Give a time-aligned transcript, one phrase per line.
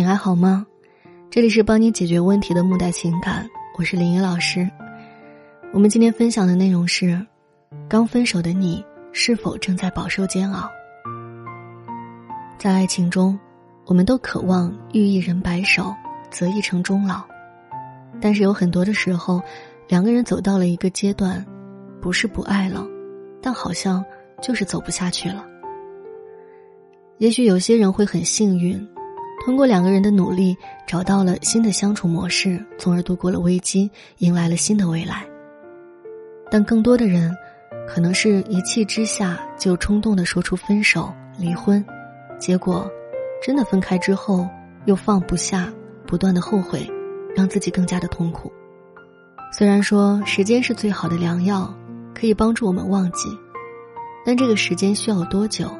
[0.00, 0.66] 你还好吗？
[1.28, 3.46] 这里是帮你解决问题的木代情感，
[3.76, 4.66] 我是林一老师。
[5.74, 7.20] 我们今天分享的内容是：
[7.86, 8.82] 刚分手的你
[9.12, 10.70] 是否正在饱受煎熬？
[12.56, 13.38] 在爱情中，
[13.84, 15.94] 我们都渴望遇一人白首，
[16.30, 17.22] 择一城终老。
[18.22, 19.42] 但是有很多的时候，
[19.86, 21.44] 两个人走到了一个阶段，
[22.00, 22.86] 不是不爱了，
[23.42, 24.02] 但好像
[24.40, 25.44] 就是走不下去了。
[27.18, 28.82] 也许有些人会很幸运。
[29.44, 35.26] 通过两个人的努力，找到了新的相处模式，从而度过了危机，迎来了新的未来。
[36.50, 37.34] 但更多的人，
[37.88, 41.84] 可能是一气之下就冲动的说出分手、离婚，
[42.38, 42.88] 结果，
[43.42, 44.46] 真的分开之后
[44.84, 45.72] 又放不下，
[46.06, 46.86] 不断的后悔，
[47.34, 48.52] 让自己更加的痛苦。
[49.56, 51.74] 虽然说时间是最好的良药，
[52.14, 53.28] 可以帮助我们忘记，
[54.24, 55.70] 但这个时间需要多久，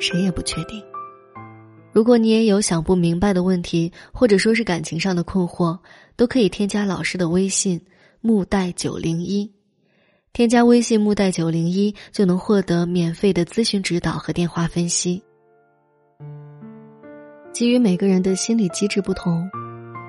[0.00, 0.82] 谁也不确定。
[1.94, 5.78] 如果你也有想不明白的问题，或者说是感情上的困惑，
[6.16, 7.80] 都可以添加老师的微信
[8.20, 9.48] “木代九零一”，
[10.34, 15.22] 添加微信“木代九零一”就能获得免费的咨询指导和电话分析。
[17.52, 19.48] 基于每个人的心理机制不同，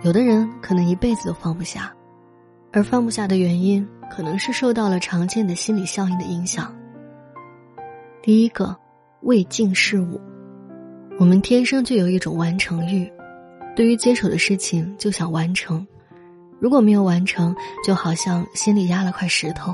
[0.04, 1.96] 有的人可能一辈子都放不下，
[2.72, 6.76] 而放不下的原因可能是受到了常见的心理效应的影响。
[8.24, 8.76] 第一个，
[9.22, 10.20] 未尽事物。
[11.18, 13.10] 我们天生就有一种完成欲，
[13.74, 15.86] 对于接手的事情就想完成，
[16.60, 19.74] 如果没有完成，就好像心里压了块石头，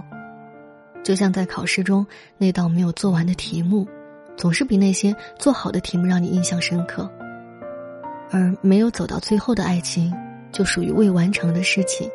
[1.04, 2.06] 就像在考试中
[2.38, 3.88] 那道没有做完的题目，
[4.38, 7.10] 总是比那些做好的题目让你印象深刻。
[8.30, 10.14] 而没有走到最后的爱情，
[10.52, 12.08] 就属于未完成的事情，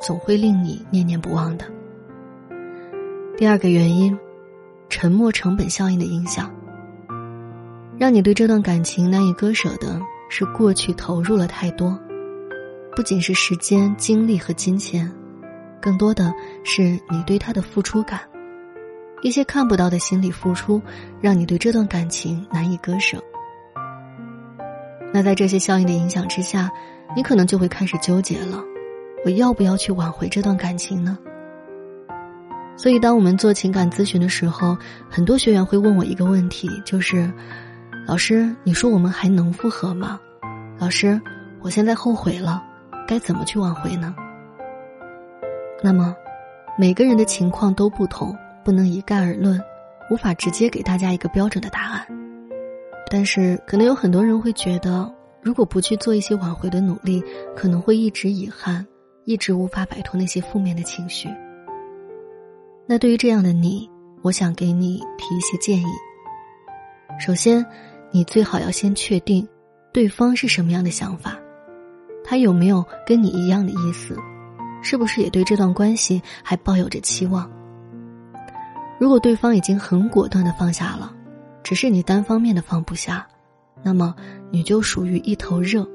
[0.00, 1.66] 总会令你念念不忘的。
[3.36, 4.18] 第二个原因，
[4.88, 6.50] 沉默成本效应的影响。
[8.00, 11.94] 让你对这段感情难以割舍的是过去投入了太多，
[12.96, 15.12] 不仅是时间、精力和金钱，
[15.82, 16.32] 更多的
[16.64, 18.18] 是你对他的付出感。
[19.20, 20.80] 一些看不到的心理付出，
[21.20, 23.22] 让你对这段感情难以割舍。
[25.12, 26.70] 那在这些效应的影响之下，
[27.14, 28.64] 你可能就会开始纠结了：
[29.26, 31.18] 我要不要去挽回这段感情呢？
[32.78, 34.74] 所以，当我们做情感咨询的时候，
[35.10, 37.30] 很多学员会问我一个问题，就是。
[38.06, 40.18] 老师，你说我们还能复合吗？
[40.78, 41.20] 老师，
[41.60, 42.62] 我现在后悔了，
[43.06, 44.14] 该怎么去挽回呢？
[45.82, 46.14] 那么，
[46.76, 49.62] 每个人的情况都不同，不能一概而论，
[50.10, 52.04] 无法直接给大家一个标准的答案。
[53.08, 55.08] 但是，可能有很多人会觉得，
[55.40, 57.22] 如果不去做一些挽回的努力，
[57.54, 58.84] 可能会一直遗憾，
[59.24, 61.28] 一直无法摆脱那些负面的情绪。
[62.86, 63.88] 那对于这样的你，
[64.22, 65.86] 我想给你提一些建议。
[67.20, 67.64] 首先。
[68.10, 69.46] 你最好要先确定，
[69.92, 71.38] 对方是什么样的想法，
[72.24, 74.16] 他有没有跟你一样的意思，
[74.82, 77.50] 是不是也对这段关系还抱有着期望？
[78.98, 81.14] 如果对方已经很果断的放下了，
[81.62, 83.26] 只是你单方面的放不下，
[83.82, 84.14] 那么
[84.50, 85.88] 你就属于一头热。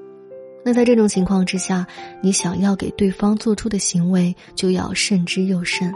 [0.63, 1.85] 那在这种情况之下，
[2.21, 5.93] 你想要给对方做出的行为就要慎之又慎，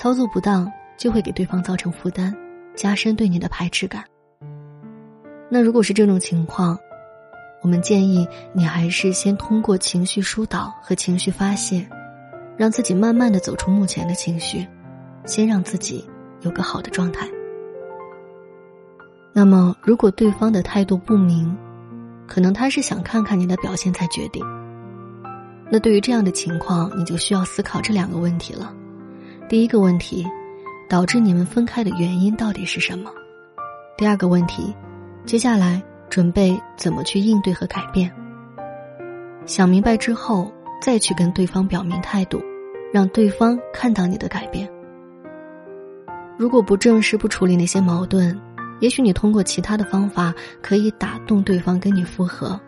[0.00, 2.34] 操作不当就会给对方造成负担，
[2.74, 4.02] 加深对你的排斥感。
[5.54, 6.78] 那如果是这种情况，
[7.60, 11.86] 我们建议你还是先通过情绪疏导和情绪发泄，
[12.56, 14.66] 让自己慢慢的走出目前的情绪，
[15.26, 16.08] 先让自己
[16.40, 17.28] 有个好的状态。
[19.34, 21.54] 那么，如果对方的态度不明，
[22.26, 24.42] 可能他是想看看你的表现才决定。
[25.70, 28.74] 那对于这样的情况，你就需要思考这两个问题了。
[29.50, 30.26] 第一个问题，
[30.88, 33.10] 导致你们分开的原因到底是什么？
[33.98, 34.74] 第二个问题。
[35.24, 38.12] 接下来准备怎么去应对和改变？
[39.46, 42.42] 想明白之后，再去跟对方表明态度，
[42.92, 44.68] 让对方看到你的改变。
[46.36, 48.38] 如果不正视、不处理那些矛盾，
[48.80, 52.60] 也许你通过其他的方法可以打动对方跟你复合，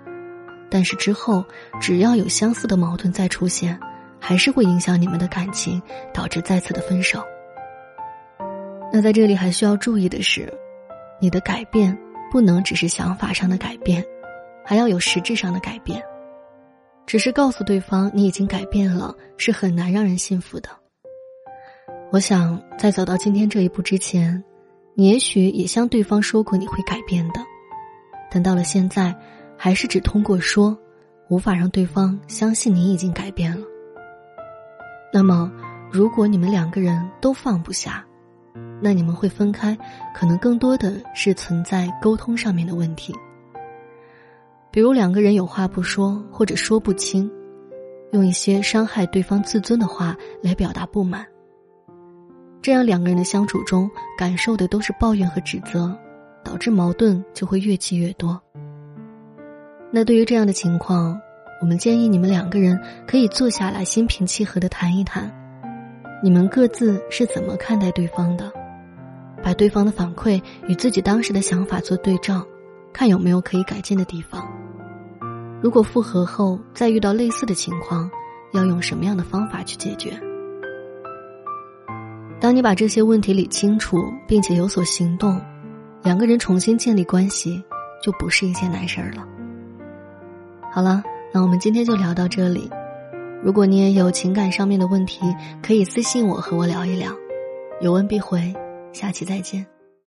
[0.71, 1.45] 但是之后
[1.81, 3.79] 只要有相似的矛盾再出现，
[4.21, 7.23] 还是会影响你们的感情，导致再次的分手。
[8.93, 10.53] 那在这里还需要注意的是，
[11.21, 11.99] 你的改变。
[12.35, 14.05] 不能只是想法上的改变，
[14.65, 16.03] 还要有实质上的改变。
[17.07, 20.69] 只是告诉对方你已经改变了，是很难让人信服的。
[22.11, 24.43] 我想在走到今天这一步之前，
[24.97, 27.35] 你也许也向对方说过你会改变的，
[28.33, 29.15] 但到了现在，
[29.57, 30.77] 还是只通过说，
[31.29, 33.65] 无法让对方相信你已经改变了。
[35.13, 35.53] 那么，
[35.89, 38.05] 如果你们两个人都放不下。
[38.85, 39.75] 那你们会分开，
[40.15, 43.15] 可能更多的是存在沟通上面的问题。
[44.71, 47.31] 比如两个人有话不说，或者说不清，
[48.13, 51.25] 用一些伤害对方自尊的话来表达不满。
[52.61, 55.97] 这样两个人的相处中，感受的都是抱怨和指责，
[56.45, 58.39] 导致矛盾就会越积越多。
[59.91, 61.19] 那对于这样的情况，
[61.63, 65.33] 我们建议你们两个人可以坐下来，心平气和的谈一谈，
[66.23, 68.53] 你们各自是怎么看待对方的，
[69.45, 72.43] 把对方的反馈与自己当时的想法做对照，
[72.95, 74.51] 看有没有可以改进的地方。
[75.61, 78.11] 如果复合后再遇到类似的情况，
[78.55, 80.19] 要用什么样的方法去解决？
[82.41, 85.39] 当你把这些问题理清楚，并且有所行动，
[86.03, 87.63] 两个人重新建立关系
[88.03, 89.27] 就不是一件难事儿了。
[90.73, 91.03] 好了，
[91.33, 92.71] 那我们今天就聊到这里。
[93.43, 95.21] 如果你也有情感上面的问题，
[95.63, 97.11] 可以私信我和我聊一聊，
[97.83, 98.55] 有问必回。
[98.95, 99.74] 下期再见。